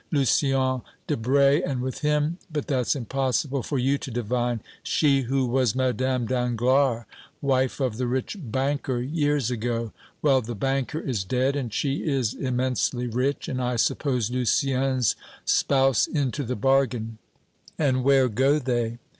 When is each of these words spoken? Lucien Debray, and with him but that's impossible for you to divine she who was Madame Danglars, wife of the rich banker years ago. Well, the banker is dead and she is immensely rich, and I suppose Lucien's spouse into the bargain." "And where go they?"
Lucien 0.11 0.81
Debray, 1.05 1.61
and 1.61 1.79
with 1.79 1.99
him 1.99 2.39
but 2.51 2.65
that's 2.65 2.95
impossible 2.95 3.61
for 3.61 3.77
you 3.77 3.99
to 3.99 4.09
divine 4.09 4.59
she 4.81 5.21
who 5.21 5.45
was 5.45 5.75
Madame 5.75 6.25
Danglars, 6.25 7.05
wife 7.39 7.79
of 7.79 7.97
the 7.97 8.07
rich 8.07 8.35
banker 8.41 8.99
years 8.99 9.51
ago. 9.51 9.91
Well, 10.23 10.41
the 10.41 10.55
banker 10.55 10.99
is 11.01 11.23
dead 11.23 11.55
and 11.55 11.71
she 11.71 11.97
is 12.03 12.33
immensely 12.33 13.05
rich, 13.05 13.47
and 13.47 13.61
I 13.61 13.75
suppose 13.75 14.31
Lucien's 14.31 15.15
spouse 15.45 16.07
into 16.07 16.43
the 16.45 16.55
bargain." 16.55 17.19
"And 17.77 18.03
where 18.03 18.27
go 18.27 18.57
they?" 18.57 18.97